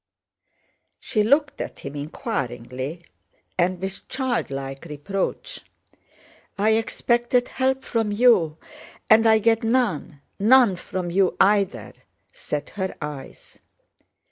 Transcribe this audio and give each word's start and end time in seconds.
She 0.99 1.21
looked 1.21 1.61
at 1.61 1.81
him 1.81 1.95
inquiringly 1.95 3.03
and 3.55 3.79
with 3.79 4.07
childlike 4.07 4.85
reproach. 4.85 5.61
"I 6.57 6.71
expected 6.71 7.47
help 7.49 7.83
from 7.85 8.11
you 8.11 8.57
and 9.11 9.27
I 9.27 9.37
get 9.37 9.61
none, 9.63 10.21
none 10.39 10.75
from 10.75 11.11
you 11.11 11.37
either!" 11.39 11.93
said 12.33 12.71
her 12.71 12.95
eyes. 12.99 13.59